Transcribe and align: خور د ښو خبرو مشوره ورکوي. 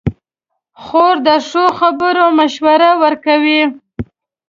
خور 0.83 1.15
د 1.27 1.29
ښو 1.47 1.65
خبرو 1.79 2.25
مشوره 2.39 2.89
ورکوي. 3.03 3.61